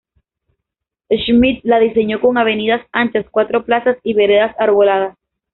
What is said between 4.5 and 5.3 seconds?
arboladas.